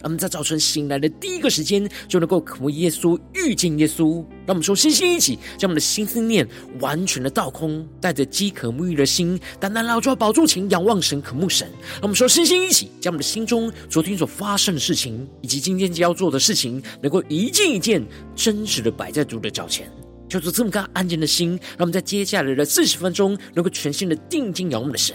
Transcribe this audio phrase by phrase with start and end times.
[0.00, 4.24] 让我们在早晨醒来的第一个时间，就能够渴慕耶稣、遇见耶稣。
[4.46, 6.48] 让我们说，星星一起，将我们的心思念
[6.80, 11.68] 完全的倒空，带着饥渴沐浴的心，单单来到宝座前仰望神、渴慕神。
[11.94, 18.02] 让我们说，星星一起，将我们的心中昨天所发生的事情，以及今天将要做的事情，能够一件一件
[18.34, 19.90] 真实的摆在主的脚前。
[20.30, 25.14] 求主这么个安静的心，让我们在接下来的四十分钟，能够全心的定睛仰望的神。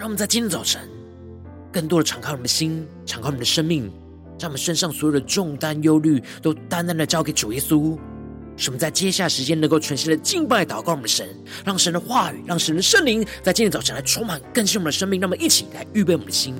[0.00, 0.80] 让我们在今天早晨，
[1.70, 3.82] 更多的敞开我们的心，敞开我们的生命，
[4.38, 7.98] 让我们身上所有的重担、忧虑，都单单的交给主耶稣。
[8.56, 11.28] 使我们在接下来时间，能够全心的敬拜、祷告我们的神，
[11.66, 15.20] 让神的话语，让神的圣灵，在今天早晨来充满、更新我们的生命。
[15.20, 16.54] 让我们一起来预备我们的心。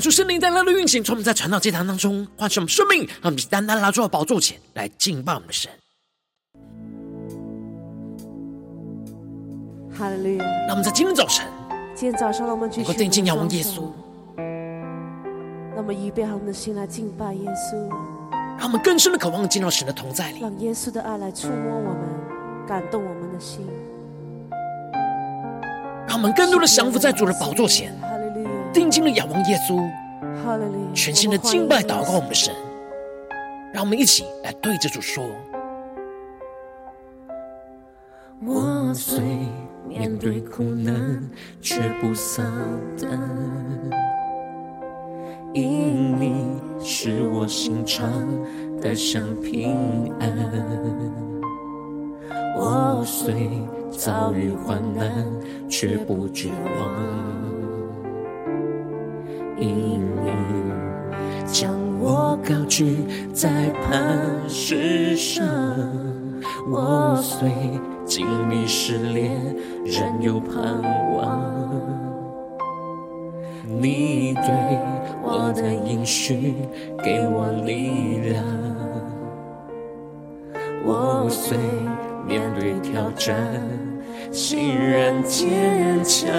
[0.00, 5.70] 恳求圣灵带来的运行，从我们在传道祭坛当中唤醒我们生命，让我们单单来到宝座前来敬拜我们的神。
[9.92, 10.44] 哈利路亚！
[10.66, 11.46] 让我们在今天早晨，
[11.94, 13.90] 今天早上让我们继续定睛仰望耶稣，
[14.38, 17.76] 让我们预备好我们的心来敬拜耶稣，
[18.56, 23.68] 让我们更深的渴望进到神的同在里，让耶稣的爱来触摸我们，感动我们的心，
[26.08, 27.94] 让我们更多的降服在主的宝座前。
[28.72, 29.88] 定睛的仰望耶稣，
[30.94, 32.54] 全新的敬拜祷告我们的神，
[33.72, 35.24] 让我们一起来对着主说：
[38.46, 39.22] 我虽
[39.88, 41.22] 面对苦难，
[41.60, 42.46] 却不丧
[43.00, 43.10] 胆，
[45.52, 48.08] 因你使我心肠
[48.80, 50.30] 带上平安。
[52.56, 53.50] 我虽
[53.90, 55.26] 遭遇患难，
[55.68, 57.49] 却不绝望。
[59.60, 60.30] 因你
[61.46, 63.04] 将我高举
[63.34, 65.46] 在磐石上，
[66.70, 67.50] 我虽
[68.06, 69.38] 经历试炼，
[69.84, 70.80] 仍有盼
[71.14, 71.40] 望。
[73.66, 74.78] 你对
[75.22, 76.54] 我的应许
[77.04, 78.42] 给我力量，
[80.84, 81.58] 我虽
[82.26, 83.36] 面对挑战，
[84.32, 86.30] 欣然坚强。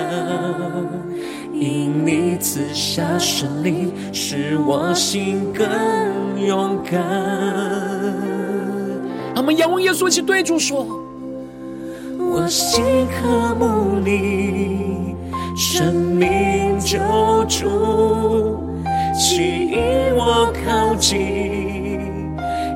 [1.61, 5.63] 因你赐下神灵，使我心更
[6.43, 6.99] 勇敢。
[9.35, 10.87] 我们仰望耶稣，一起对主说：
[12.17, 15.15] 我心渴慕你，
[15.55, 16.97] 生命救
[17.47, 17.69] 主，
[19.13, 19.77] 吸引
[20.15, 21.19] 我靠近，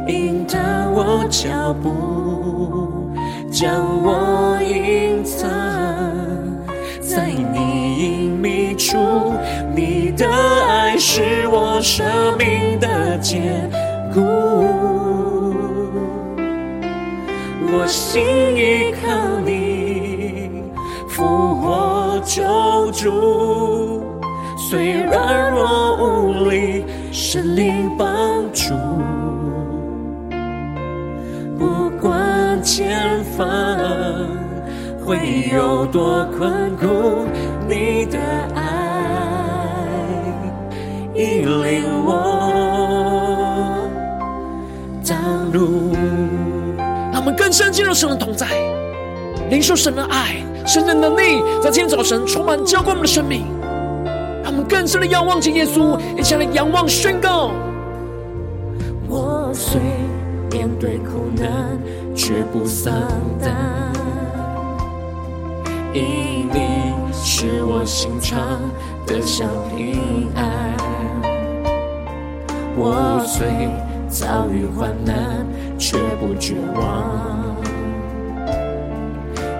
[0.08, 0.60] 引导
[0.92, 3.12] 我脚步，
[3.50, 5.50] 将我隐藏
[7.02, 7.75] 在你。
[8.86, 9.34] 秘处，
[9.76, 10.28] 你的
[10.68, 12.06] 爱是我生
[12.38, 13.42] 命的坚
[14.14, 14.22] 固，
[17.72, 18.24] 我心
[18.56, 20.52] 依靠你，
[21.10, 22.44] 复活救
[22.92, 24.04] 主，
[24.70, 28.08] 虽软弱无力，神灵帮
[28.54, 28.76] 助，
[31.58, 33.48] 不管前方
[35.04, 37.26] 会有多困苦。
[37.68, 38.20] 你的
[38.54, 38.65] 爱
[41.44, 42.10] 领我
[45.08, 45.16] 道
[45.52, 45.94] 路，
[47.12, 48.48] 让我们更深进入神的同在，
[49.50, 50.36] 领受神的爱，
[50.66, 53.46] 神的能力，在今天早晨充满浇灌我们的生命。
[54.44, 57.52] 让我们更深的仰望着耶稣，一起来仰望宣告。
[59.08, 59.82] 我虽
[60.52, 61.78] 面对苦难，
[62.16, 62.94] 绝不丧
[63.42, 63.52] 胆，
[65.94, 66.86] 因你。
[67.28, 68.38] 是我心肠
[69.08, 69.46] 的小
[69.76, 70.44] 平安，
[72.78, 73.70] 我虽
[74.10, 75.46] 遭遇患难，
[75.78, 77.56] 却不绝望。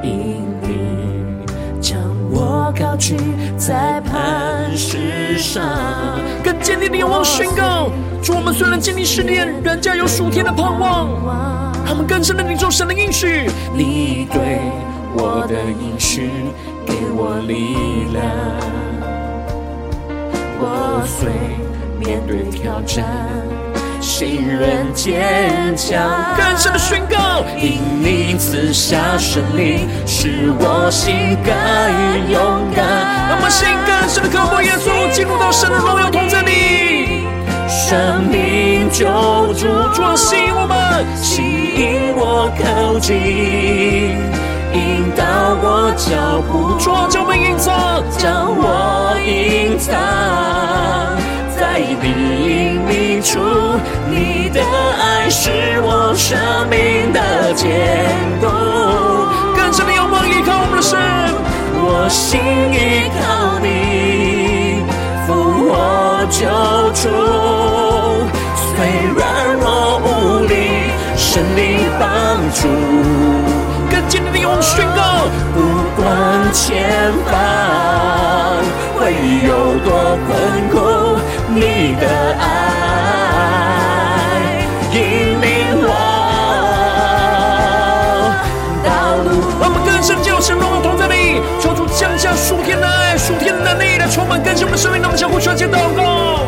[0.04, 0.78] 因你
[1.82, 1.98] 将
[2.30, 3.16] 我高举
[3.58, 5.64] 在磐石上。
[6.44, 7.90] 更坚定的仰望宣告：
[8.22, 11.08] 主，我们虽然经历试炼，仍旧有属天的盼望。
[11.86, 14.60] 他们更深的领受神的应许，你对
[15.16, 16.30] 我的应许
[16.86, 18.26] 给我力量，
[20.60, 21.32] 我虽
[22.06, 23.04] 面对挑战，
[24.00, 25.98] 信任坚强。
[26.38, 32.40] 更深的宣告，因你赐下胜利，使我心敢于勇
[32.76, 32.86] 敢。
[33.28, 37.26] 让我们心更深的渴慕耶稣，进入到神的荣耀同在里，
[37.68, 39.06] 生命救
[39.56, 43.16] 主主吸引我们，吸引我靠近，
[44.74, 45.26] 引导
[45.64, 49.96] 我脚步，主将我隐藏，将我隐藏。
[51.76, 52.08] 在你
[52.48, 53.38] 隐秘处，
[54.10, 55.52] 你的爱是
[55.82, 56.40] 我生
[56.70, 57.68] 命的坚
[58.40, 58.48] 固。
[59.58, 60.98] 更深的仰望，依靠我们的神，
[61.76, 62.40] 我心
[62.72, 64.86] 依靠你，
[65.28, 65.34] 复
[65.68, 66.48] 活救
[66.94, 67.04] 主。
[68.56, 68.72] 虽
[69.14, 69.20] 软
[69.60, 70.54] 弱无力，
[71.18, 72.08] 神灵帮
[72.54, 72.72] 助。
[73.90, 75.60] 更坚定的仰望宣告，不
[76.02, 76.06] 管
[76.54, 77.34] 前方
[78.98, 79.14] 会
[79.46, 80.76] 有多困苦。
[81.50, 82.04] 你的
[82.40, 82.44] 爱
[84.92, 85.00] 引
[85.42, 85.46] 领
[85.82, 85.90] 我
[88.84, 88.90] 道
[89.24, 89.28] 路。
[89.60, 95.02] 我们更深叫神荣耀同在里，求主降下属天的爱、属天的能力来充满更新我们的生命。
[95.02, 96.48] 那么相互传接祷告。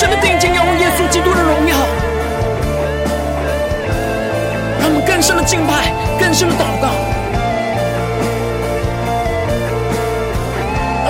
[0.00, 1.76] 让我们更深的定睛仰望耶稣基督的荣耀，
[4.78, 6.88] 让我们更深的敬拜，更深的祷告。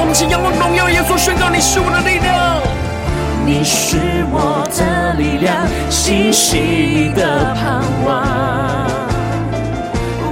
[0.01, 2.63] 我们请仰望荣耀耶稣，宣告你是我的力量，
[3.45, 3.99] 你是
[4.33, 8.25] 我的力量，信心的盼望。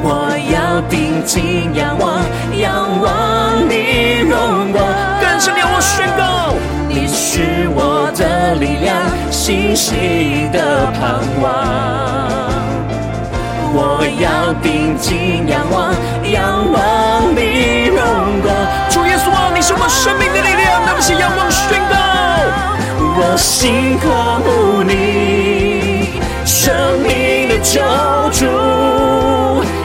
[0.03, 2.25] 我要定睛仰望，
[2.57, 4.83] 仰望你荣光。
[5.21, 6.55] 更深仰望宣告，
[6.89, 8.97] 你是我的力量，
[9.31, 11.45] 信心的盼望。
[13.79, 15.93] 我要定睛仰望，
[16.25, 17.97] 仰望你荣
[18.43, 18.55] 光。
[18.89, 21.97] 主耶稣啊，你是我生命的力量，那么请仰望宣告。
[23.19, 24.05] 我心渴
[24.45, 27.81] 慕你，生命的救
[28.33, 28.47] 主，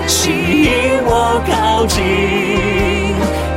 [0.07, 0.31] 吸
[0.63, 0.69] 引
[1.03, 2.01] 我靠近，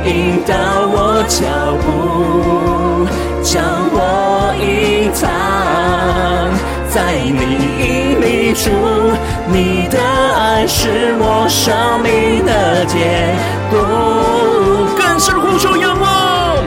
[0.05, 0.53] 引导
[0.91, 1.45] 我脚
[1.83, 2.84] 步，
[3.55, 3.63] 将
[3.93, 5.23] 我隐藏。
[6.89, 7.39] 在你
[7.79, 8.69] 隐秘处，
[9.47, 11.73] 你的爱是我生
[12.03, 13.33] 命的坚
[13.71, 13.73] 固。
[14.97, 16.57] 更深呼求仰望，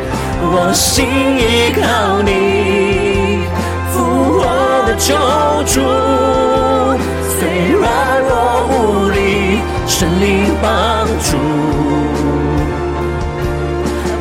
[0.40, 1.04] 我心
[1.36, 3.44] 依靠你，
[3.92, 4.00] 复
[4.38, 4.40] 活
[4.86, 5.12] 的救
[5.66, 5.76] 主。
[7.36, 7.38] 虽
[7.76, 7.84] 软
[8.22, 8.32] 弱
[8.70, 8.72] 无
[9.10, 11.36] 力，神灵帮助。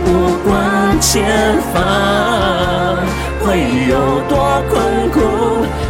[0.06, 0.10] 不
[0.50, 0.52] 管
[1.02, 1.16] 前
[1.74, 1.76] 方
[3.48, 3.96] 会有
[4.28, 5.22] 多困苦。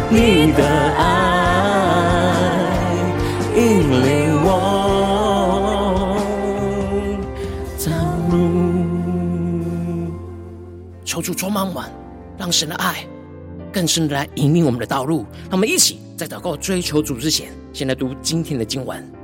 [0.08, 0.64] 你的
[0.96, 1.02] 爱
[3.56, 4.48] 引领我
[7.84, 7.90] 道
[8.30, 8.38] 路。
[11.04, 11.84] 求主充满我，
[12.38, 13.04] 让神的爱
[13.72, 15.26] 更深的来引领我们的道路。
[15.50, 19.17] 让我们一起在祷告追求主之前，先来读今天的经文。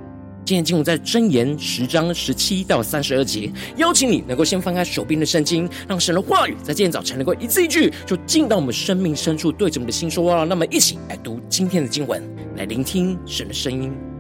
[0.44, 10.44] 今天经文在箴言十章十七到三十二节，邀请你能够先翻开手边的圣经，让神的话语在今天早晨能够一字一句，就进到我们生命深处，对着我们的心说话。
[10.44, 12.22] 那么，一起来读今天的经文，
[12.56, 14.13] 来聆听神的声音。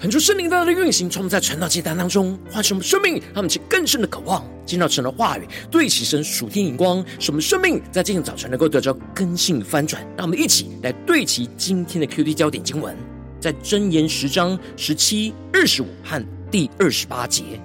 [0.00, 10.02] 恳求圣灵大的运行，从我们在传道祭坛当中唤醒我们生命，让我们去更深的渴望见到神的话语，对齐神属天眼光，使我们生命在今天早晨能够得着更新翻转。
[10.16, 12.96] 让我们一起来对齐今天的 QD 焦点经文，
[13.38, 17.60] 在箴言十章十七、二十五和第二十八节：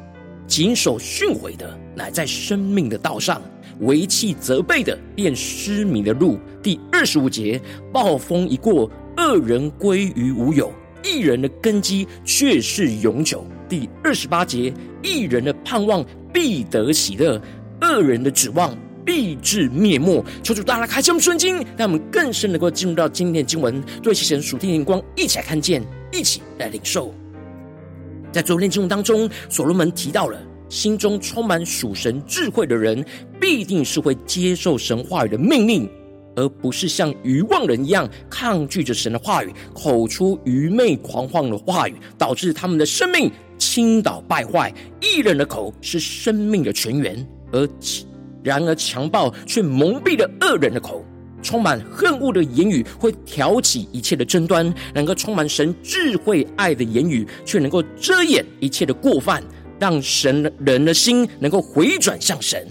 [0.45, 3.39] 谨守训诲的，乃在生命的道上；
[3.79, 6.37] 违弃责备的，便失迷的路。
[6.61, 7.61] 第二十五节：
[7.93, 10.69] 暴风一过，恶人归于无有。
[11.05, 13.45] 义人的根基却是永久。
[13.69, 17.39] 第二十八节，义人的盼望必得喜乐，
[17.81, 20.23] 恶人的指望必致灭没。
[20.41, 27.13] 求主大大开启我们圣经，让我们更深能够进入到今天的经文，对其神属天灵光一起来看见，一起来领受。
[28.31, 30.37] 在昨天经文当中，所罗门提到了
[30.69, 33.05] 心中充满属神智慧的人，
[33.39, 35.89] 必定是会接受神话语的命令。
[36.35, 44.73] 而不是像愚妄人一样抗拒着神的话语，口出愚昧狂妄的话语，导致他们的生命倾倒败坏。
[45.01, 47.69] 义人的口是生命的泉源，而
[48.43, 51.03] 然而强暴却蒙蔽了恶人的口。
[51.41, 59.43] 充满恨恶的言语会挑起一切的争端，能够充满神智慧爱的言语，却能够遮掩一切的过犯，
[59.79, 62.67] 让神人的心能够回转向神。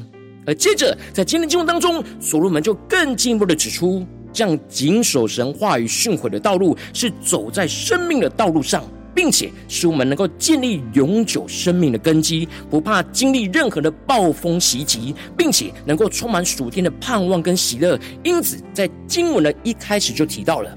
[0.47, 8.85] 而接着，在今天经文当中，所罗门就更进一步的指出，这样谨守神话语训诲的道路，是走在生命的道路上，
[9.15, 17.99] 并且使我们能够建立永久生命的根基，不怕经历任何的暴风袭击，并且能够充满属天的盼望跟喜乐。
[18.23, 20.77] 因此，在经文的一开始就提到了，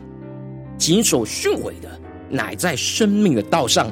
[0.78, 1.90] 谨守训诲的，
[2.30, 3.88] 乃在生命的道上；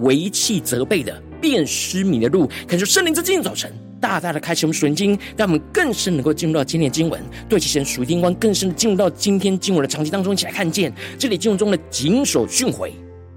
[0.00, 2.48] 违弃责备的，便失迷的路。
[2.66, 3.70] 恳求圣灵在今天早晨。
[4.00, 12.90] 大大的开启我们属灵经，让我们更深能够进入到今天的经文，对其神属天观更深的进入到今天经文的场景当中，一起来看见这里经文中的谨守训诲，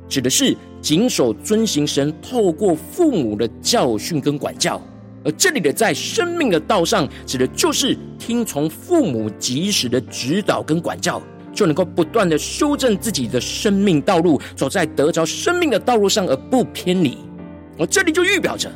[0.08, 4.80] 指的是谨守遵行神透过父母的教训跟管教；
[5.24, 11.22] 而这里的在生命的道上，指的就是听从父母及时的指导跟管教，
[11.54, 17.18] 就能够不断的修正自己的生命道路，走在得着生命的道路上而不偏离。
[17.78, 18.72] 而这里就预表着。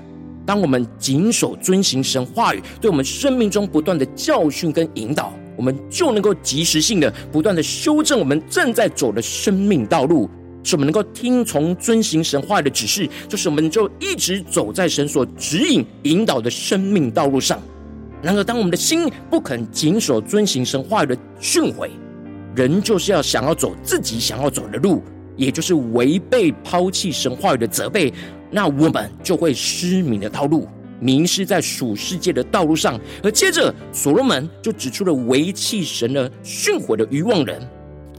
[0.48, 10.30] 当我们谨守遵行神话语，对我们生命中不断的教训跟引导，我们就能够及时性的不断的修正我们正在走的生命道路，
[10.64, 17.62] 使我们能够听从遵行神话语的指示，就是我们就一直走在神所指引引导的生命道路上。
[18.22, 21.90] 然而，当我们的心不肯谨守遵行神话语的训诲，
[22.56, 25.04] 人就是要想要走自己想要走的路，
[25.38, 28.12] 也就是违背抛弃神话语的责备。
[28.52, 30.68] 那我们就会失明的道路，
[31.00, 33.00] 迷失在属世界的道路上。
[33.22, 37.62] 而接着，所罗门就指出了违弃神的训诲的愚妄人，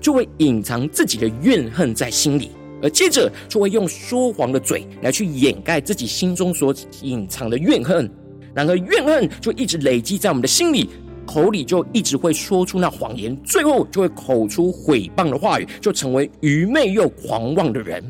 [0.00, 2.50] 就会隐藏自己的怨恨在心里，
[2.82, 8.08] 而接着就会用说谎的嘴来去掩盖自己心中所隐藏的怨恨。
[8.54, 10.90] 然而，怨恨就一直累积在我们的心里，
[11.28, 18.02] 口里就一直会说出那谎言，最后就会口出毁谤的话语，就成为愚昧又狂妄的人。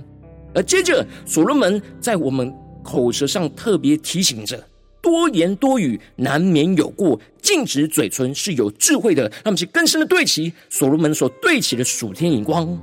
[0.55, 4.65] 而接着，所罗门在我们口舌上特别提醒着：
[5.03, 9.31] 多言多语难免有过，禁止嘴唇是有智慧的。
[9.45, 12.79] 那么去更深的对齐所罗门所对齐的属天眼光，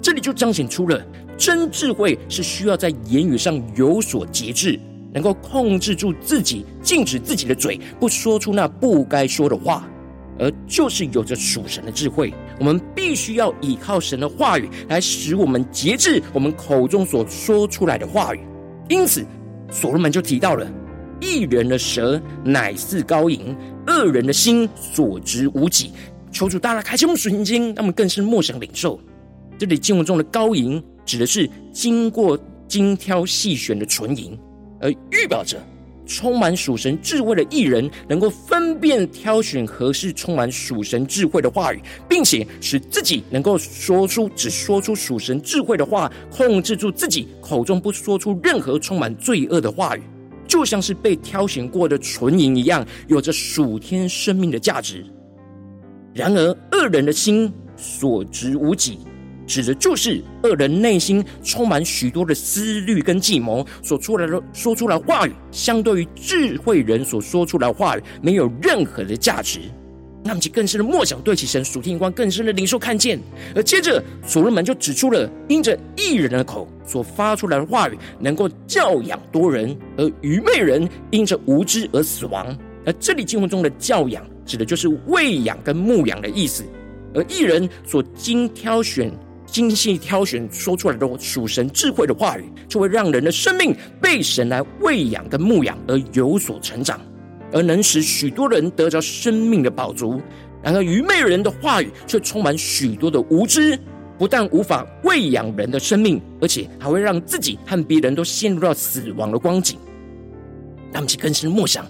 [0.00, 1.04] 这里就彰显出了
[1.36, 4.78] 真智慧是需要在言语上有所节制，
[5.14, 9.88] 能够控制住自己，禁止自己的嘴，不说出那不该说的话。
[10.36, 18.40] 而就是有着属神的智慧，我们必须要依靠神的话语来使我们节制我们口中所说出来的话语。
[18.88, 19.24] 因此，
[19.70, 20.68] 所罗门就提到了：
[21.20, 23.56] 一人的舌乃似高银，
[23.86, 25.92] 恶人的心所值无几。
[26.32, 28.98] 求主大大开启我们属灵经，让我们更是默想领受。
[29.56, 34.36] 这里经文中的高银，指的是经过精挑细选的纯银，
[34.84, 35.58] 而预表着。
[36.06, 50.02] 充满属神智慧的艺人，能够分辨挑选合适充满属神智慧的话语，并且使自己能够说出只说出属神智慧的话，控制住自己口中不说出任何充满罪恶的话语，
[50.46, 55.06] 就像是被挑选过的纯银一样，有着属天生命的价值。
[56.12, 58.98] 然而，恶人的心所值无几。
[59.46, 69.60] 指的就是恶人内心充满许多的思虑跟计谋，所出来的说出来话语，相对于智慧人所说出来话语，没有任何的价值。
[70.26, 73.20] 那么，其更深的默想，对其神属天光更深的灵受看见。
[73.54, 82.56] 而接着，所罗门就指出了，因着义人的口所发出来的话语，能够教养多人；而愚昧人因着无知而死亡。
[82.86, 86.64] 而这里经文中的教养，指的就是喂养跟牧养的意思。
[87.14, 89.12] 而义人所经挑选。
[89.54, 97.00] 精细挑选说出来的属神智慧的话语，就会让人的生命被神来喂养跟牧养，而有所成长，
[97.52, 100.20] 而能使许多人得着生命的饱足。
[100.60, 103.78] 然而愚昧人的话语却充满许多的无知，
[104.18, 109.78] 不但无法喂养人的生命，而且还会让自己和别人都陷入到死亡的光景。
[110.92, 111.86] 他们去更深默想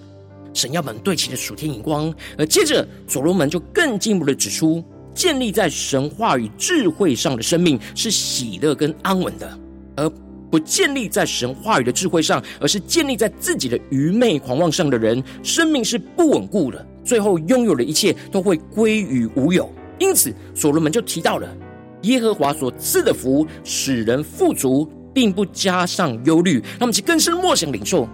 [0.53, 4.83] 神要我们对齐的属天眼光，而接着所罗门就更进一步的指出，
[5.15, 9.57] 建立在神话语智慧上的生命是喜乐跟安稳的，
[9.95, 10.11] 而
[10.51, 19.71] 不建立在神话语的智慧上，而是建立在自己的愚昧狂妄上的人，生命是不稳固的，最后拥有的一切都会归于无有。
[19.97, 21.47] 因此，所罗门就提到了
[22.01, 26.61] 耶和华所赐的福，使人富足，并不加上忧虑。
[26.77, 28.07] 那么，其更深默想领受。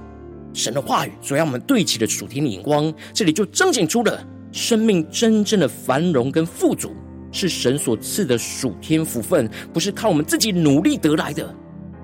[0.53, 6.91] 神的话语所让我们对齐的主题的眼光，这里就彰显出了生命真正的繁荣跟富足，
[7.31, 11.55] 是神所赐的属天福分，不是靠我们自己努力得来的。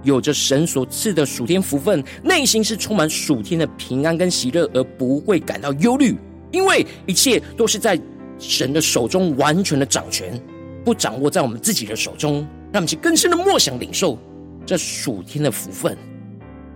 [0.03, 6.15] 有着神所赐的属天福分，内心是充满属天的平安跟喜乐，而不会感到忧虑，
[6.51, 7.99] 因为一切都是在
[8.39, 10.39] 神的手中完全的掌权，
[10.85, 12.47] 不掌握在我们自己的手中。
[12.69, 14.19] 让我们去更深的默想领受
[14.65, 15.97] 这属天的福分。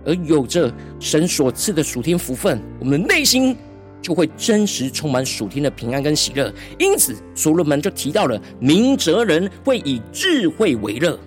[0.06, 3.54] 而有着神所赐的属天福分，我们的内心
[4.02, 6.52] 就会真实充满属天的平安跟喜乐。
[6.78, 11.18] 因此，所罗门就提到了明哲人会以智慧为乐。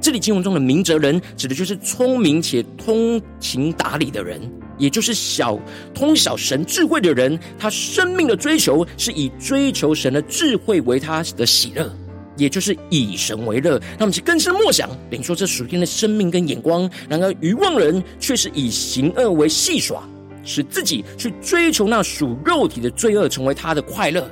[0.00, 4.40] 这里经文中的明哲人，指的就是聪明且通情达理的人，
[4.78, 5.58] 也就是小
[5.92, 7.36] 通晓神智慧的人。
[7.58, 11.90] 他生命的追求是以追求神的智慧为他的喜乐。
[12.36, 16.88] 也就是以神为乐，让我们去更深默想，领受这属天的生命跟眼光。
[17.08, 20.08] 然而愚妄人却是以行恶为戏耍，
[20.48, 24.28] 使自己去追求那属肉体的罪恶，成为他的快乐。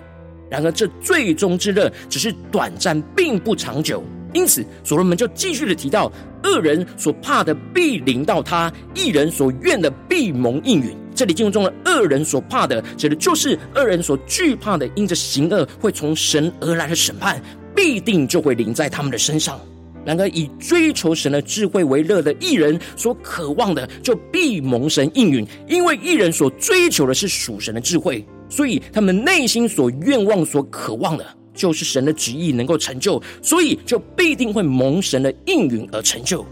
[0.49, 4.03] 然而这最终之乐只是短暂，并不长久。
[4.33, 6.11] 因此，所罗门就继续的提到：
[6.43, 10.97] 恶人所怕的必临到他，义人所愿的必蒙应允。
[11.15, 17.41] 这里经文中的恶人所怕的，指的就是恶人所惧怕的，因着行恶会从神而来的审判。
[17.75, 19.61] 必定就会临在他们的身上。
[20.07, 25.45] 然而，以追求神的智慧为乐的艺人所渴望的，就必蒙神应允。
[25.69, 36.47] 因为艺人所追求的是属神的智慧，所以他们内心所愿望、所渴望的，就是神的旨意能够成就，所以就必定会蒙神的应允而成就。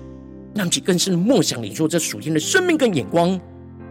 [0.52, 3.40] 让其更深的默想领受这属天的生命跟眼光。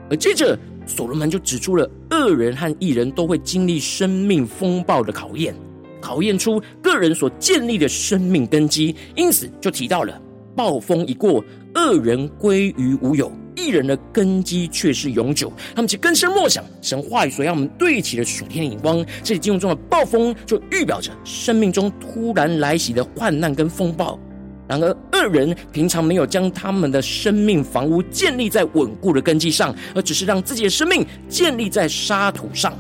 [0.10, 5.56] 而接着，所罗门就指出了恶人和艺人都会经历生命风暴的考验。
[6.04, 10.22] 考验出个人所建立的生命根基，因此就提到了
[10.54, 11.42] 暴风一过，
[11.76, 15.50] 恶人归于无有，一人的根基却是永久。
[15.74, 19.04] 他们就更深莫想神话语所让我们对齐的属天的眼光。
[19.24, 24.20] 这里经文中的暴风，就预表着生命中突然来袭的患难跟风暴。
[24.68, 32.78] 然而恶人平常没有将他们的生命房屋建立在稳固的根基上，而只是让自己的生命建立在沙土上，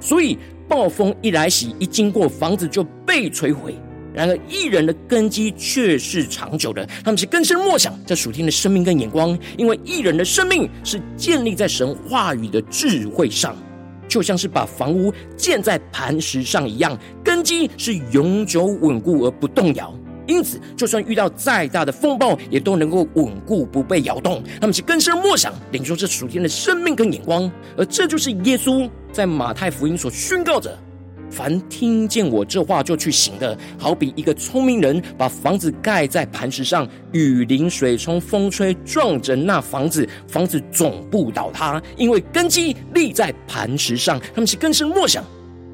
[0.00, 0.38] 所以。
[0.72, 3.78] 暴风一来袭，一经过，房子就被摧毁。
[4.14, 13.54] 然而艺人的根基却是长久的，他们是根深莫想这属天的生命跟眼光，因为艺人的生命是建立在神话语的智慧上，
[14.08, 19.94] 就像是把房屋建在磐石上一样，根基是永久稳固而不动摇。
[20.26, 24.42] 因此，就算遇到再大的风暴，也都能够稳固不被摇动。
[24.60, 30.78] 他们是更深默想，领受这属天的生命跟眼光，而这就是耶稣在马太福音所宣告着：
[31.30, 44.20] 凡听见我这话就去行的，好比一个聪明人把房子盖在磐石上，雨淋水冲，风吹，撞着那房子，房子总不倒塌，因为根基立在磐石上。
[44.34, 45.24] 他们是根深莫想。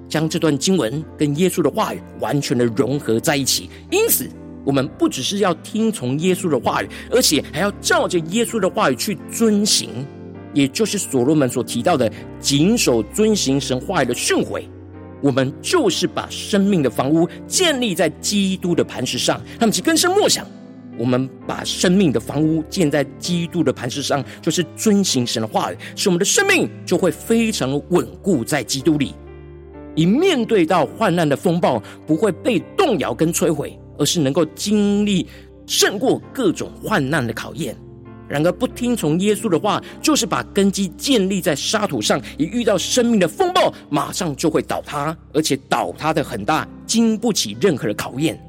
[0.08, 4.28] 将这段经文跟耶稣的话语完全的融合在一起，因此
[4.64, 9.88] 我们不只是要听从耶稣的话语，而且还要照着耶稣的话语去遵行，
[10.52, 14.62] 也就是所罗门所提到的谨守遵行神话语的训诲。
[15.20, 19.40] 我们就是把生命的房屋建立在基督的磐石上。
[19.58, 20.46] 他们其更深默想，
[20.96, 29.12] 我们把生命的房屋建在基督的磐石上，就是遵行神的话语，使我们的生命就会非常稳固在基督里。
[29.98, 35.26] 以面对到患难的风暴，不会被动摇跟摧毁，而是能够经历
[35.66, 37.76] 胜过各种患难的考验。
[38.28, 48.40] 然而，不听从耶稣的话，就是把根基建立在沙土上，一遇到生命的风暴，马上就会倒塌，而且倒塌的很大，经不起任何的考验。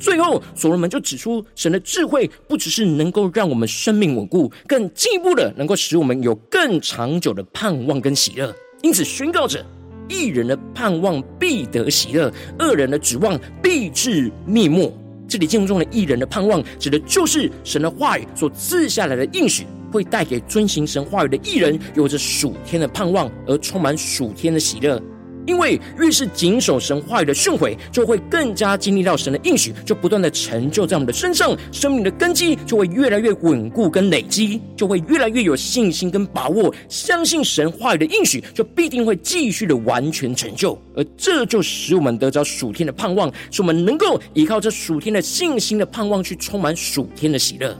[0.00, 8.54] 最后，所罗门就指出，神的智慧不只是能够让我们生命稳固，更进一步的能够使我们有更长久的盼望跟喜乐。
[8.80, 9.62] 因此，宣告着。
[10.08, 14.92] 一人的盼望必得喜乐，二人的指望必至灭没。
[15.26, 25.02] 这里经文中的一人的盼望，指的就是神的话语所赐下来的应许，会带给遵行神话语的义人，有着属天的盼望，而充满属天的喜乐。
[25.46, 47.76] 因为越是谨守神话语的训诲，就会更加经历到神的应许，就不断的成就在我们的身上，生命的根基就会越来越稳固跟累积，就会越来越有信心跟把握，相信神话语的应许，就必定会继续的完全成就，而这就使我们得着属天的盼望，使我们能够依靠这属天的信心的盼望，去充满属天的喜乐。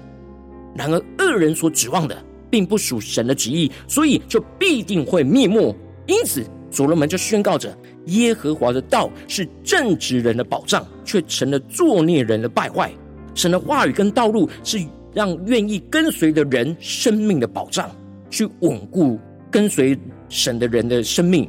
[0.76, 2.16] 然而恶人所指望的，
[2.50, 5.74] 并不属神的旨意，所以就必定会灭没。
[6.06, 6.44] 因此。
[6.74, 7.72] 所罗门就宣告着：
[8.06, 12.90] 耶和华的道是正直人的保障，却成了作孽人的败坏。
[13.34, 17.88] 神的话语跟道路是让愿意跟随的人生命的保障，
[18.28, 19.18] 去稳固
[19.50, 19.96] 跟随
[20.28, 21.48] 神的人的生命，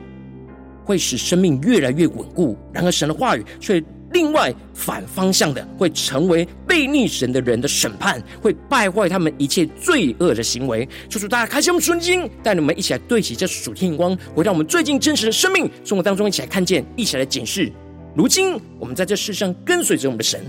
[0.84, 2.56] 会使生命越来越稳固。
[2.72, 3.84] 然而，神的话语却。
[4.16, 10.88] 另外，反方向的会成为被逆神的人的审判，会败坏他们一切罪恶的行为。
[11.10, 17.70] 求主大家开心我们纯经，带你们一起来对齐这属天眼光，回到我们最近真实的生命生活当中，一起来看见，一起来检视。
[18.16, 20.40] 如今，我们在这世上跟随着我们的神，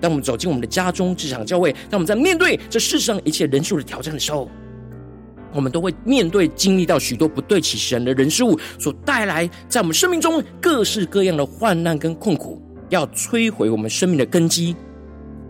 [0.00, 4.50] 当我们走进我们的家中、职场、教会，当我们在面对这世上一切人数的挑战的时候，
[5.54, 12.60] 我们都会面对、经历到许多不对齐神的人事物所带来在我们生命中各式各样的患难跟困苦。
[12.92, 14.76] 要摧毁我们生命的根基，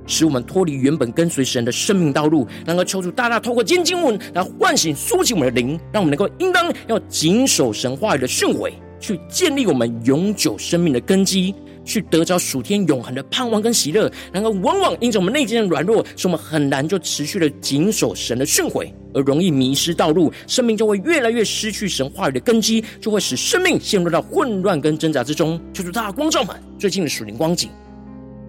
[0.06, 2.46] 使我们脱离原本跟随神的生命道路。
[2.64, 11.52] 能够求主大大透过今天经文来唤醒、苏醒我们的灵，让我们能够应当要谨守神话语的训诲，去建立我们永久生命的根基。
[11.84, 25.60] 去得着属天永恒的盼望跟喜乐，然后往往因着我们内心的软弱，使我们很难就持续的谨守神的训诲，而容易迷失道路，生命就会越来越失去神话语的根基，就会使生命陷入到混乱跟挣扎之中。
[25.72, 27.70] 求主大光照们最近的属灵光景，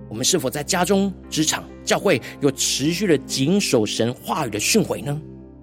[0.09, 5.19] 我们是否在家中、职场、教会有持续的谨守神话语的训诲呢？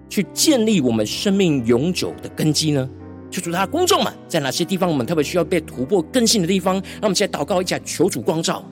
[0.09, 2.89] 去建立我们生命永久的根基呢？
[3.31, 6.75] 求主他的观众们，在哪些地方我们特别需要被突破更新的地方？
[6.75, 8.63] 让我们现在祷告，一下求主光照。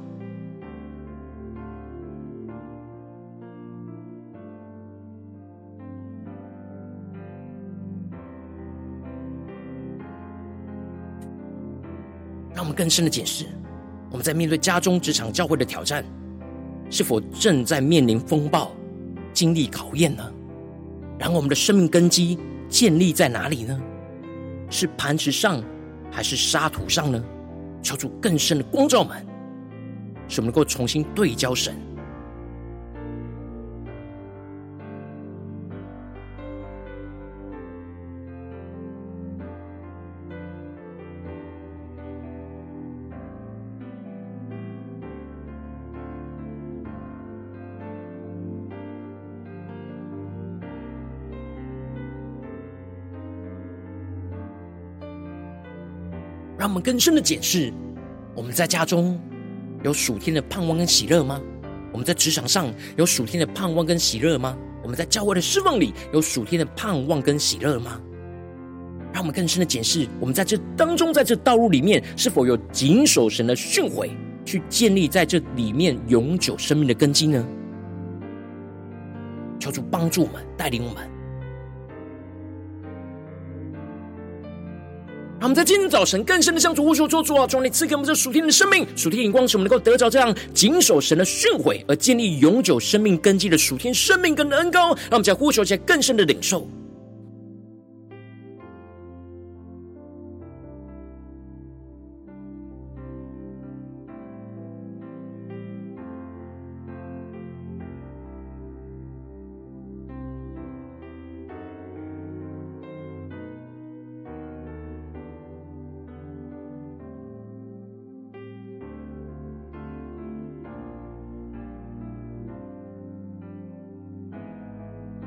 [12.54, 13.46] 让我们更深的检视，
[14.12, 16.04] 我们在面对家中、职场、教会的挑战，
[16.90, 18.74] 是否正在面临风暴、
[19.32, 20.30] 经历考验呢？
[21.18, 23.82] 然后我们的生命根基建立在哪里呢？
[24.70, 25.64] 是磐石上，
[26.12, 27.24] 还是沙土上呢？
[27.82, 29.26] 敲出更深的光照们，
[30.28, 31.74] 使我们能够重新对焦神。
[56.60, 57.72] 让我们更深的检视：
[58.36, 59.18] 我们在家中
[59.82, 61.42] 有属天的盼望跟喜乐吗？
[61.94, 64.58] 我们在职场上有属天的盼望跟喜乐吗？
[64.84, 67.98] 我们在教会的侍奉里有属天的盼望跟喜乐吗？
[69.14, 74.10] 让我们更深的检视：我们在这当中，在这道路里面，是否有谨守神的训诲，
[74.44, 77.48] 去建立在这里面永久生命的根基呢？
[79.62, 81.10] 求主帮助我们，带领我们。
[85.42, 94.90] 他们在今天早晨更深的向主呼求，做主啊，求你赐给我们这属天的生命、属天的眼光，使我们能够得着这样谨守神的训诲，而建立永久生命根基的属天生命根的恩膏。
[94.90, 96.68] 让我们在呼求起来更深的领受。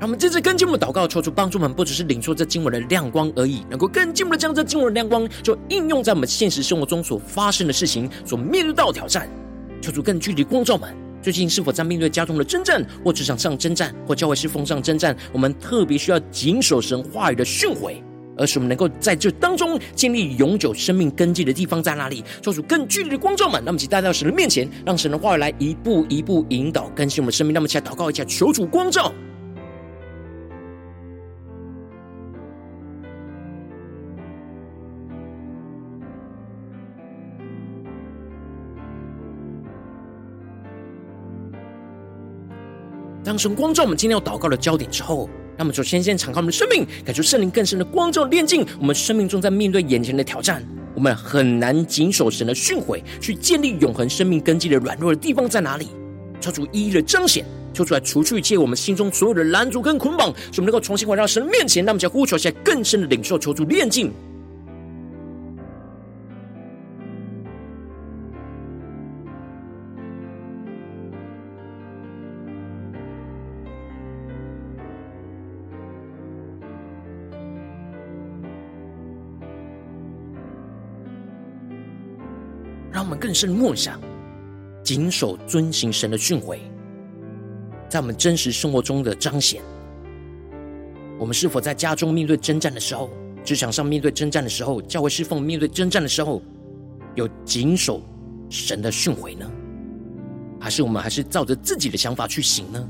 [0.03, 9.29] 让我们接着跟进一步祷告，求主帮助我们，不只是领受这经文的亮光而已，能够更进一步的将这经文的亮光，就应用在我们现实生活中所发生的事情，所面对到的挑战。
[9.81, 15.15] 求主更具体光照们，最近是否在面对家中的征战，或职场上征战，或教会侍奉上征战？
[15.31, 18.03] 我们特别需要谨守神话语的训诲，
[18.37, 22.21] 而使我们能够在这当中建立永久生命根基的地方在哪里？
[22.41, 27.53] 求主更具体的光照们，那么请带到神的面前，让神的话语来一步一步引导更新我们生命。
[27.53, 29.09] 那么起来祷告一下，求主光照。
[43.33, 55.87] 当神光照我们今天要祷告的焦点之后，那么首先先敞开我们的生命，感受圣灵更深的光照炼净我们生命中，在面对眼前的挑战，我们很难谨守神的训诲，去建立永恒生命根基的软弱的地方在哪里？
[56.39, 57.43] 求主一一的彰显，
[57.73, 61.83] 求主来除去一切我们心中所有的拦阻跟捆绑，使我们能够重新回到神面前。
[61.83, 64.13] 让我们将呼求起来，更深的领受，求主炼净。
[83.23, 84.01] 更深默想，
[84.83, 86.57] 谨守遵行神的训诲，
[87.87, 89.61] 在我们真实生活中的彰显。
[91.17, 93.09] 我们是否在家中面对征战的时候，
[93.41, 96.41] 职场上面对征战的时候，教会侍奉面对征战的时候，
[97.15, 98.01] 有谨守
[98.49, 99.49] 神的训诲呢？
[100.59, 102.89] 还是我们还是照着自己的想法去行呢？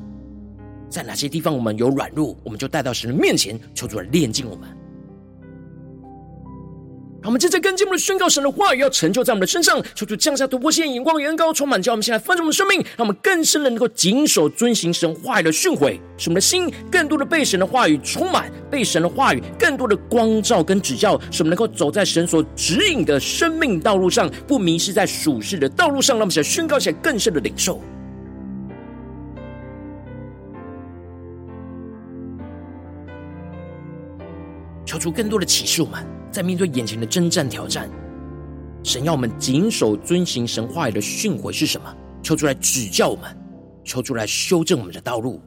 [0.89, 4.67] 在哪些地方我们有软弱，我们就带到神的面前，求主来炼净我们。
[7.23, 26.17] 让我们接着跟进我们的宣告，神的话语要成就在我们的身上，求主降下突破性眼光，远高充满，叫我们先来翻转我们的生命，让我们更深的能够谨守遵行神话语的训诲，使我们的心更多的被神的话语充满，被神的话语更多的光照跟指教，使我们能够走在神所指引的生命道路上，不迷失在属世的道路上。
[26.17, 27.81] 让我们先宣告起来，更深的领受。
[34.85, 37.87] 求出更多的启示，我们在面对眼前的征战挑战，
[38.83, 41.95] 神要我们谨守遵行神话语的训诲是什么？
[42.23, 43.37] 求出来指教我们，
[43.83, 45.39] 求出来修正我们的道路。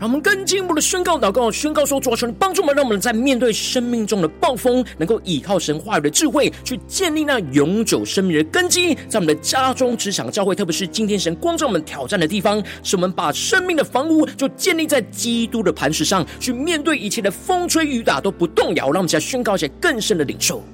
[0.00, 18.86] 让我们更进一步的宣告、祷告、宣告说：主啊，求你帮助我们，让我们在面对生命中的暴风，能够依靠神话语的智慧，去建立那永久生命的根基，在我们的家中、职场、教会，特别是今天神光照我们挑战的地方，使我们把生命的房屋就建立在基督的磐石上，去面对一切的风吹雨打都不动摇。
[18.86, 20.64] 让我们再宣告一些更深的领受。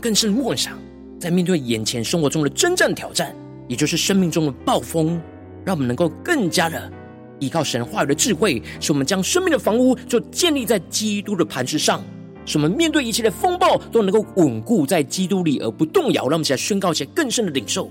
[0.00, 0.78] 更深默想，
[1.18, 3.36] 在面对眼前生活中的真正挑战，
[3.68, 5.20] 也就是生命中的暴风，
[5.64, 6.90] 让我们能够更加的
[7.38, 12.02] 依靠神话语的智慧，使我们将生命的房屋就建立在基督的磐石上，
[12.46, 16.22] 使我们面对一切的风暴都能够稳固在基督里而不动摇。
[16.22, 17.90] 让我们现在宣告一些更深的领受。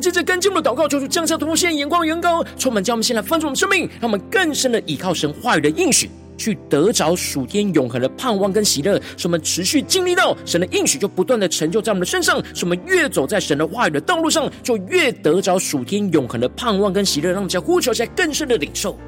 [0.00, 6.08] 接着跟进我们的祷告，求主降下突破线眼光，远高充满，将我们先来翻转我们生命，让我们更深的依靠神话语的应许，
[6.38, 17.30] 去得着属天永恒的盼望跟喜乐，使我们持续经历到神的应许，就不断的成就在我们的身上，使我们越走在神的话语的道路上，就越得着属天永恒的盼望跟喜乐。
[17.30, 18.98] 让我们将呼求起来，更深的领受，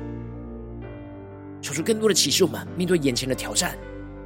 [1.62, 3.76] 求出更多的启示，我们面对眼前的挑战，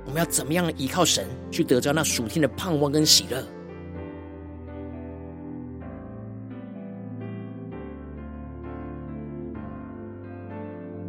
[0.04, 3.44] 我们要怎么样依靠神去得着那属天的盼望跟喜乐？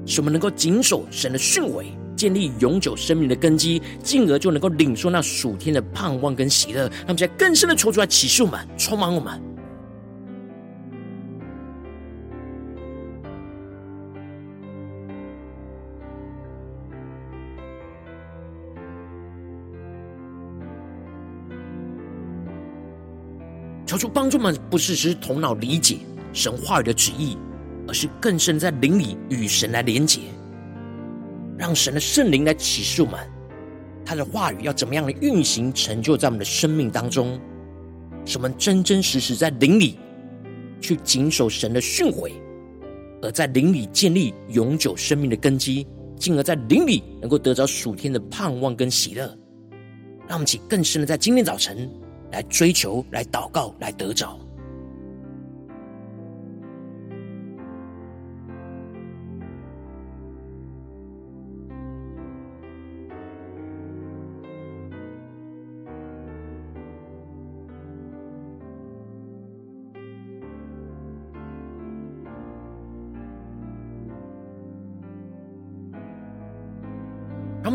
[0.07, 6.83] 使我们能够谨守神的训诲，建立永久生命的根基，进而就能够领受那属天的盼望跟喜乐。
[6.83, 9.39] 让我们在更深的求主来启示我们，充满我们。
[23.85, 25.99] 求主帮助我们，不是只是头脑理解
[26.33, 27.37] 神话语的旨意。
[27.87, 30.21] 而是更深在灵里与神来连结，
[31.57, 33.19] 让神的圣灵来启示我们，
[34.05, 37.39] 他的话语要怎么样的运行成就在我们的生命当中，
[38.25, 39.97] 使我们真真实实在灵里
[40.81, 42.31] 去谨守神的训诲，
[43.21, 49.25] 而在灵里建立永久生命的根基，进而在灵里能够得着属天的盼望跟喜乐。
[50.27, 51.89] 让我们起更深的在今天早晨
[52.33, 54.37] 来追求、来祷告、来得着。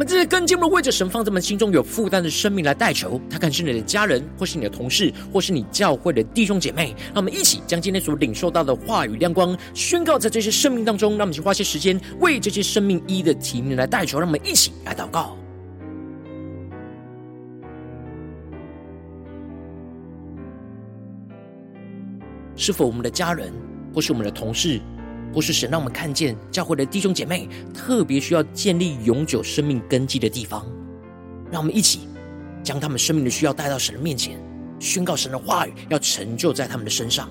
[0.02, 6.94] 们这些更进一步为着神放在我们心中有负担的生命来代求，他可能是你的家人，或是你的同事，或是你教会的弟兄姐妹。
[7.14, 11.12] 让我们一起将今天所领受到的话语亮光宣告在这些生命当中。
[11.12, 14.18] 让我们去花些时间为这些生命一的提名来代求。
[14.18, 15.36] 让我们一起来祷告。
[22.56, 23.52] 是否我们的家人，
[23.94, 24.80] 或是我们的同事？
[25.32, 30.66] 不是神让我们看见教会的弟兄姐妹特别需要建立永久生命根基的地方，
[31.50, 32.00] 让我们一起
[32.62, 34.38] 将他们生命的需要带到神的面前，
[34.78, 37.28] 宣告神的话语要成就在他们的身上。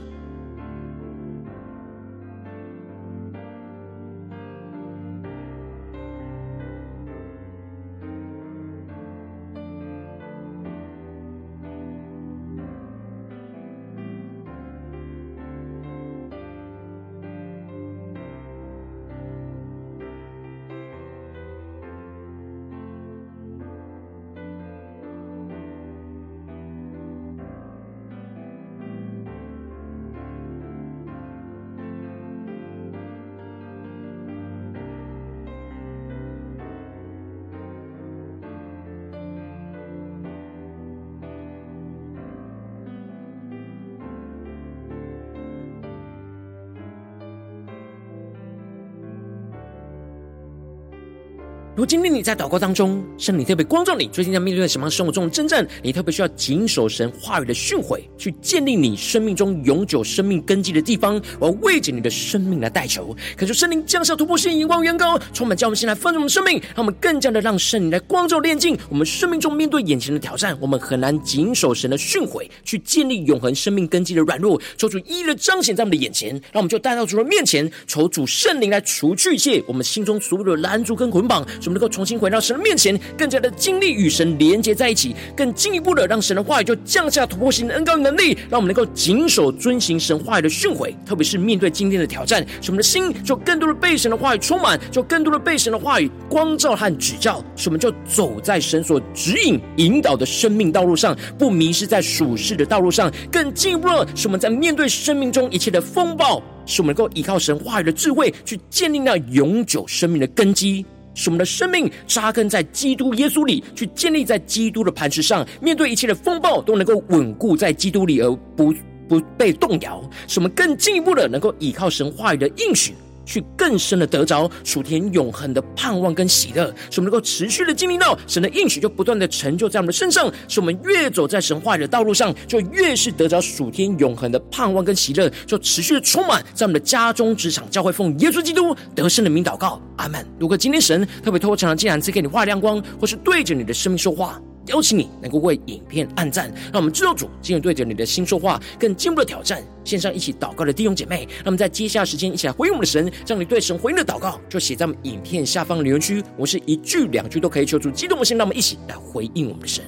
[51.82, 61.20] 如今天你在祷告当中，圣灵特别光照你，最近在面对什么生活中的征战，你特别需要谨守神话语的训诲，去建立你生命中永久生命根基的地方。
[61.40, 70.56] 我要为着你的生命来代求，恳求圣灵降下突破性、眼光、远高，充满叫我们先来丰盛我们生命，让我们更加的让圣灵来光照、炼净我们生命中面对眼前的挑战。
[70.62, 81.44] 我们很难谨守神的训诲，去建立永恒生命根基的软弱，求主一一的彰显在我们的眼前，让我们就带到主的面前，求主圣灵来除去一切我们心中所有的拦阻跟捆绑。
[81.72, 90.94] 们能够重新回到神的面前，更加的经历与神连接在一起，更进一步的让神的话语就降下突破性的恩膏能力，让我们能够谨守遵行神话语的训诲。
[91.06, 103.12] 特别是面对今天的挑战，使我们的心就更多的被神的话语充满，就更多的被神的话语光照和指教，使我们就走在神所指引引导的生命道路上，不迷失在属世的道路上。
[103.32, 110.86] 更进一步的使我们在面对生命中一切的风暴，使我们能够依靠神话语的智慧，去建立那永久生命的根基。
[111.14, 118.74] 使我们的生命扎根在基督耶稣里，去建立在基督的磐石上，面对一切的风暴都能够稳固在基督里，而不
[119.08, 120.02] 不被动摇。
[120.28, 122.94] 使我们更进一步的能够依靠神话语的应许。
[123.32, 130.30] 去更深的得着属天永恒的盼望跟喜乐，使我们能够持续的经历到神的应许，就不断的成就在我们的身上。
[130.50, 140.26] 使我们越走在神话语的道路上，就越是得着属天永恒的盼望跟喜乐，就持续的充满在我们的家中、职场、教会，奉耶稣基督得胜的名祷告，阿门。
[140.38, 144.42] 如果今天神特别透过这场经文赐给你画亮光，或是对着你的生命说话。
[144.68, 149.64] 邀请你能够为影片按赞，让我们制作组今日对着你的心说话，更进一步的挑战。
[149.84, 156.24] 线上一起祷告的弟兄姐妹，那么在接下来时间一起来回应我们的神，让你对神回应的祷告就写在我们影片下方的留言区。
[156.38, 159.84] 我是一句两句都可以求助激动的心，让我们一起来回应我们的神。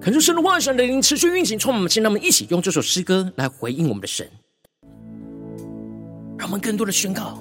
[0.00, 4.26] 恳求神的话语、神的灵持续运行，充满我们，现在我们一起用这首诗歌来回应我们的神，
[6.38, 7.38] 让我们更多的宣告：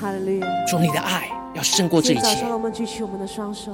[0.00, 0.64] 哈利路亚！
[0.66, 2.22] 主你的爱要胜过这一切。
[2.22, 3.72] 早上我们举起我们的双手，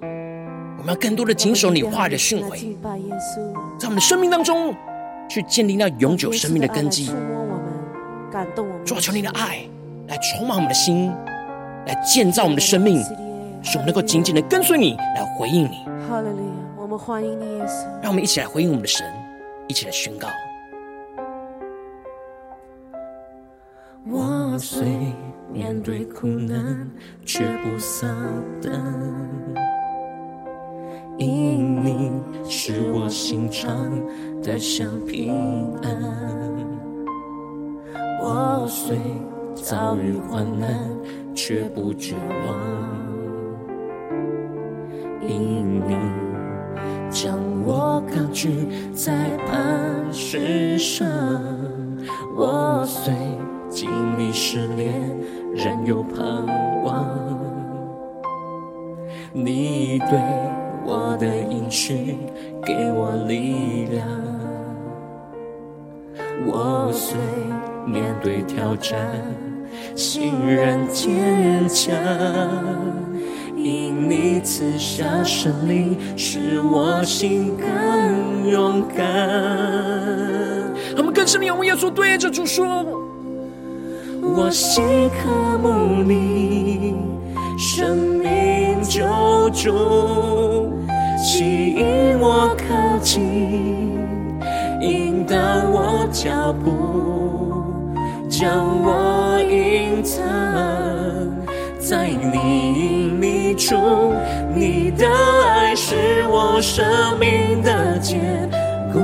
[0.00, 2.74] 我们要更多的谨守你话语的训诲，
[3.78, 4.74] 在我们的生命当中
[5.28, 7.04] 去建立那永久生命的根基。
[7.04, 8.82] 触摸我们，感动我们。
[8.86, 9.60] 主啊，求你的爱
[10.08, 11.12] 来充满我们的心，
[11.86, 13.04] 来建造我们的生命，
[13.62, 15.84] 使我们能够紧紧的跟随你，来回应你。
[16.08, 16.65] 哈利路亚！
[16.86, 17.84] 我们欢迎你，耶稣。
[18.00, 19.04] 让我们一起来回应我们的神，
[19.66, 20.28] 一起来宣告。
[24.08, 24.86] 我我虽
[25.52, 26.90] 面对苦难，
[27.26, 28.08] 却不丧
[28.62, 28.72] 胆，
[31.18, 32.10] 因你
[32.48, 33.68] 是我心常
[34.40, 35.92] 得享平安。
[38.22, 38.98] 我虽
[39.54, 40.88] 遭遇患难，
[41.34, 42.14] 却不绝
[42.46, 42.58] 望，
[45.28, 45.98] 因你
[47.10, 51.06] 将我高举在磐石上。
[52.36, 53.12] 我虽
[53.68, 54.92] 经历试炼，
[55.54, 56.24] 仍有盼
[56.84, 57.06] 望。
[59.32, 60.18] 你对
[60.84, 62.16] 我的应许
[62.62, 64.06] 给我力量。
[66.46, 67.18] 我虽
[67.86, 68.98] 面对挑战，
[69.94, 71.94] 心仍坚强，
[74.56, 79.04] 赐下胜利，使我心更勇敢。
[80.96, 82.86] 他们更深的仰望耶稣，对着主说
[84.34, 86.94] ：“我心渴慕你，
[87.58, 89.04] 生命救
[89.50, 90.72] 主，
[91.22, 93.92] 吸引我靠近，
[94.80, 95.36] 引导
[95.70, 96.72] 我脚步，
[98.26, 100.24] 将我隐藏
[101.88, 102.34] 在你
[102.74, 103.76] 隐秘处。
[104.52, 105.06] 你的
[105.46, 105.94] 爱是
[106.28, 106.84] 我生
[107.20, 108.18] 命的坚
[108.92, 108.98] 固。”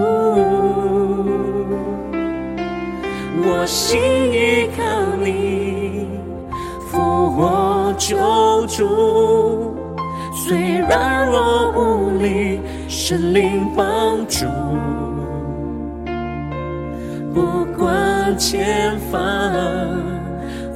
[3.44, 4.00] 我心
[4.32, 4.82] 依靠
[5.22, 6.08] 你，
[6.90, 9.76] 复活救主，
[10.34, 14.46] 虽软弱无力，神灵帮助。
[17.32, 19.20] 不管前方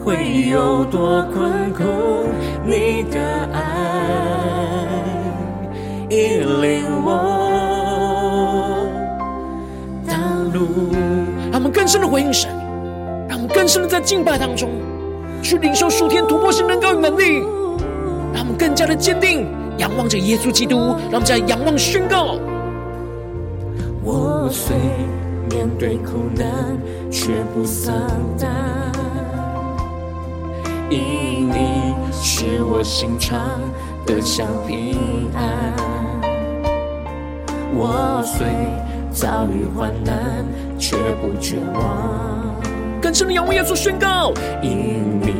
[0.07, 1.83] 会有多困苦，
[2.65, 3.21] 你的
[3.53, 3.59] 爱
[6.11, 8.87] 引领我
[10.07, 10.15] 道
[10.55, 10.93] 路。
[11.51, 12.49] 让我们更深的回应神。
[13.29, 14.71] 让我们更深的在敬拜当中，
[15.43, 17.41] 去领受属天突破性能高与能力，
[18.33, 19.45] 让我们更加的坚定，
[19.79, 20.77] 仰望着耶稣基督，
[21.11, 22.39] 让我们在仰望宣告。
[24.05, 24.77] 我虽
[25.51, 26.47] 面对苦难，
[27.11, 27.93] 却不丧
[28.39, 28.49] 胆，
[30.89, 33.39] 因你使我心常
[34.07, 35.75] 得享平安。
[37.75, 38.47] 我虽
[39.11, 40.45] 遭遇患难，
[40.79, 42.55] 却不绝望。
[43.03, 44.33] 更深的仰望耶稣宣告，
[44.63, 45.35] 因你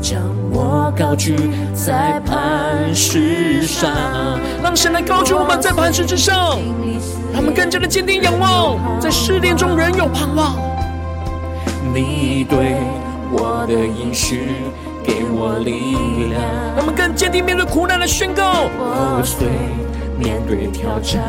[0.00, 0.20] 将
[0.50, 1.36] 我高举
[1.74, 3.90] 在磐石上，
[4.62, 6.58] 让神来高举我们在磐石之上，
[7.32, 10.54] 让我们更加的坚定仰望，在试炼中仍有盼望。
[11.94, 12.76] 你对
[13.30, 14.48] 我的应许
[15.04, 15.70] 给我力
[16.30, 16.40] 量，
[16.76, 18.68] 让我们更坚定面对苦难的宣告。
[18.78, 19.48] 我虽
[20.18, 21.22] 面对挑战。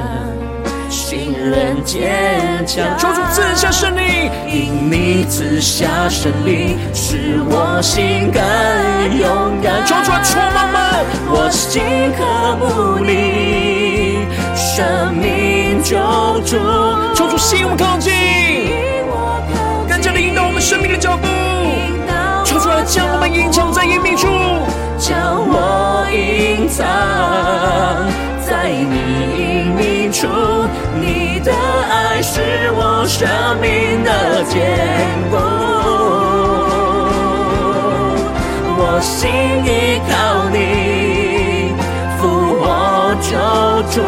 [0.90, 8.42] 信任坚强，求主赐下胜利，因你赐下胜利，使我心更
[9.20, 9.86] 勇敢。
[9.86, 11.84] 求主充满们，我心
[12.16, 12.24] 渴
[12.56, 14.26] 慕你，
[14.56, 15.98] 生命救
[16.46, 16.56] 主。
[17.14, 18.14] 求主吸引我们靠近，
[19.90, 21.28] 更加的引导我们生命的脚步。
[22.86, 24.28] 将我们隐藏在隐秘处，
[24.98, 26.86] 将我隐藏
[28.42, 28.96] 在你
[29.38, 30.28] 隐秘处。
[31.00, 33.28] 你的爱是我生
[33.62, 34.56] 命的坚
[35.30, 35.38] 固，
[38.80, 39.30] 我心
[39.66, 41.76] 依靠你，
[42.18, 42.64] 复活
[43.22, 43.38] 救
[43.92, 44.02] 主，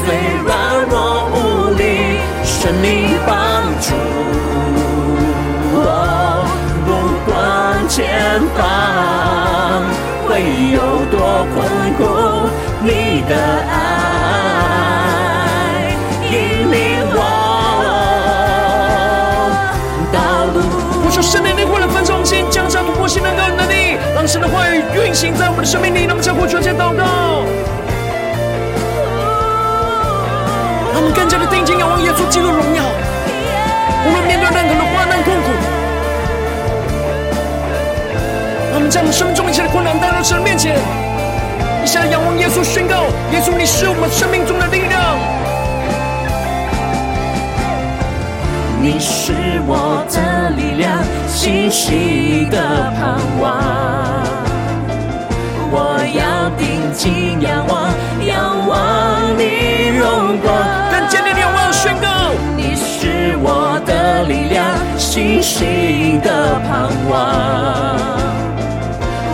[0.00, 0.04] 虽
[0.44, 0.48] 软
[0.88, 0.94] 弱
[1.34, 1.36] 无
[1.74, 1.82] 力，
[2.44, 2.86] 圣灵
[3.26, 3.34] 帮
[3.80, 3.86] 助。
[7.96, 8.04] 前
[8.54, 9.82] 方
[10.28, 10.80] 会有
[11.10, 11.64] 多困
[11.96, 12.04] 苦，
[12.82, 13.86] 你的爱。
[21.16, 26.04] 求圣灵灵，为了分中心，降下突破性的个人能力，让神的话语运行在我们的生命里。
[26.04, 27.40] 让我们相互传接祷告，
[30.92, 32.84] 让我们更加的定睛仰望耶稣基督荣耀。
[34.04, 34.45] 无论面对
[38.76, 40.76] 我们将我们生命中一切的困难带到神面前，
[41.82, 45.00] 一起来仰望耶稣，宣告：耶稣，你是我们生命中的力量。
[48.78, 49.32] 你是
[49.66, 53.64] 我的力量，信心的盼望。
[55.72, 57.88] 我要定睛仰望，
[58.26, 60.52] 仰望你荣光。
[60.92, 67.96] 更坚定的仰望宣告，你是我的力量，信心的盼望。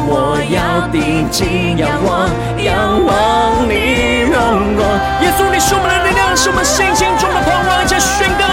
[0.06, 2.28] 我要定睛仰望，
[2.58, 4.82] 仰望你荣光。
[5.22, 8.44] 耶稣，你是我们的力量，是我们信心中的盼望，一起宣告。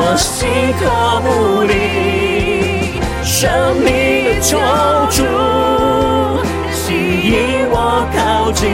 [0.00, 3.00] 我心渴慕你，
[4.40, 4.58] 救
[5.10, 5.24] 主，
[6.72, 8.66] 吸引我靠近，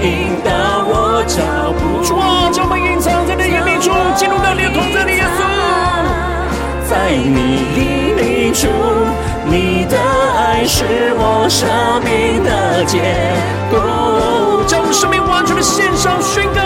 [0.00, 0.48] 引导
[0.86, 2.02] 我脚步。
[2.04, 5.42] 主啊，将我们隐藏在你的隐秘处，进入到你的同在里，耶稣。
[6.88, 7.38] 在你
[7.74, 8.68] 隐秘处，
[9.54, 10.82] 你的爱是
[11.14, 11.68] 我生
[12.02, 12.98] 命的结
[13.70, 13.78] 构。
[14.66, 16.60] 将我生命完全的献上宣告，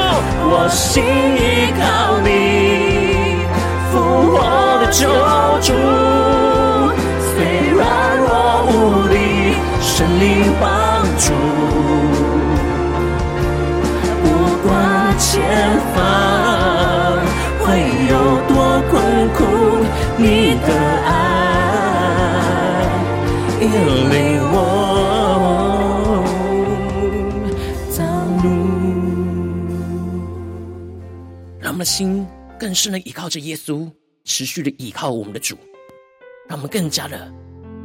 [0.48, 3.44] 我心依靠你，
[3.92, 4.40] 复活
[4.80, 5.04] 的救
[5.60, 5.68] 主。
[7.28, 7.36] 虽
[7.76, 7.84] 然
[8.24, 8.32] 我
[8.72, 8.72] 无
[9.12, 11.28] 力，神灵帮助，
[14.24, 14.26] 不
[14.66, 14.72] 管
[15.18, 15.28] 前
[15.94, 15.96] 方
[31.78, 32.26] 们的心
[32.58, 33.88] 更是能依靠着耶稣，
[34.24, 35.56] 持续的依靠我们的主。
[36.48, 37.32] 让我们更加的，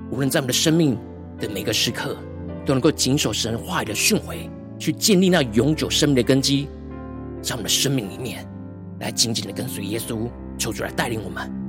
[0.09, 0.97] 无论在我们的生命
[1.37, 2.17] 的每个时刻，
[2.65, 6.67] 都能够谨守神话语的训诲，去建立那永久生命的根基，
[7.39, 8.43] 在我们的生命里面，
[8.99, 10.27] 来紧紧的跟随耶稣，
[10.57, 11.62] 求主来带领我们。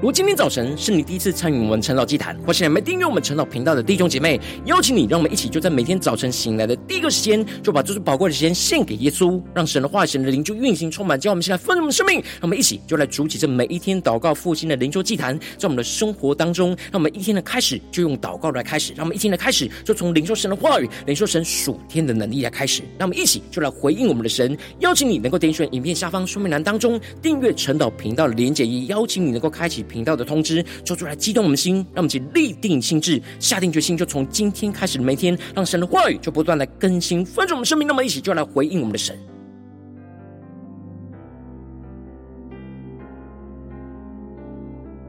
[0.00, 12.20] 如今天早晨是你第一次参与我们晨祷祭坛，或是还没订阅我们晨祷频道的弟兄姐妹，邀请你，让我们一起就在每天早晨醒来的第一个时间，就把这最宝贵的时间献给耶稣，让神的话语、神的灵就运行充满，叫我们现在丰盛的生命。
[12.20, 22.84] 让我们一起就来主起这每一天祷告复兴的灵修祭坛，在我们的生活当中，让我们一天的开始就用祷告来开始，让我们一天的开始就从领受神的话语、领受神属天的能力来开始。
[22.96, 37.88] 让我们一起就来回应我们的神，邀请你能够点选影片下方说明栏当中订阅晨祷频道的连结，也邀请你能够开启频道的通知，说出来激动我们的心，让我们去立定心志，下定决心，就从今天开始每天，让神的话语就不断来更新翻转我们生命。
[37.88, 39.18] 那么一起就来回应我们的神。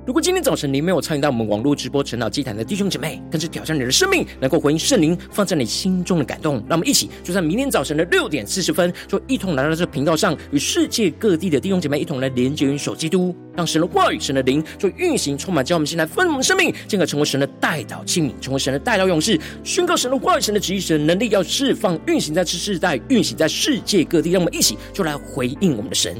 [0.09, 6.55] 如果今天早晨你没有参与到我们网络直播晨祷祭坛的弟兄姐妹，更是挑战你的生命，能够回应圣灵放在你心中的感动。
[6.67, 24.31] 让我们一起就在明天早晨的六点四十分，就一同来到这频道上，与世界各地的弟兄姐妹一同来连接、元首基督，让神的话语、神的灵就运行充满，叫我们现在分我们生命，进而成为神的代祷器皿，成为神的代祷勇士，宣告神的话语、神的旨意、神的能力要释放、运行在这世代、运行在世界各地。
[24.31, 26.19] 让我们一起就来回应我们的神。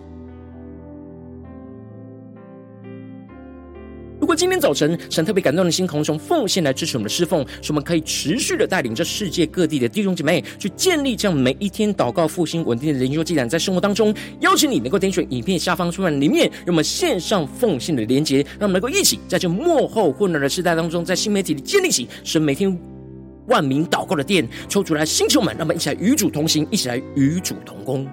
[4.21, 22.79] 如果今天早晨神特别感动的心，同时奉献来支持我们的侍奉，使我们可以持续的带领着世界各地的弟兄姐妹去建立这样每一天祷告复兴稳定的灵修祭坛，在生活当中，邀请你能够点选影片下方说明里面，让我们线上奉献的连结，让我们能够一起在这幕后混乱的时代当中，在新媒体里建立起神每天
[23.47, 28.07] 万名祷告的殿，抽出来星球们，让我们一起来与主同行，一起来与主同工。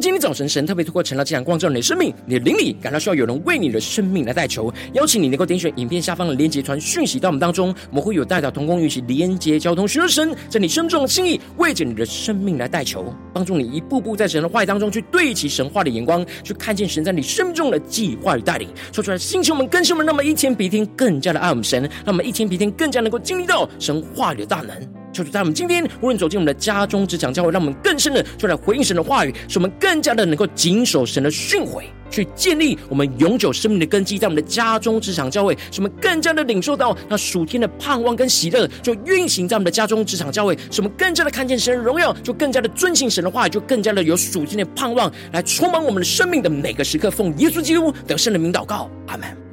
[0.00, 18.68] 今天早晨神特别透过晨祷祭坛光照你的生命，你的灵里感到需要有人为你的生命来代求，邀请你能够点选影片下方的连结传讯息到我们当中，我们会有代表同工一起连结交通，寻求神在你生命中的心意，为着你的生命来代求，帮助你一步步在神的话语当中去对齐神话的眼光，去看见神在你生命中的计划与带领。
[18.92, 24.76] 说出来，星球们、更新们，让我们一天比一天更加的爱我们神，让我们一天比一天更加能够经历到神话语的大能。
[25.18, 47.10] 就是在我们今天，无论走进我们的家中、职场、教会，让我们更深的就来回应神的话语，使我们更加的能够谨守神的训诲，去建立我们永久生命的根基，在我们的家中、职场、教会，使我们更加的领受到那属天的盼望跟喜乐，就运行在我们的家中、职场、教会，使我们更加的看见神的荣耀，就更加的遵行神的话语，就更加的有属天的盼望来充满我们的生命的每个时刻。
[47.10, 49.47] 奉耶稣基督得胜的名祷告，阿门。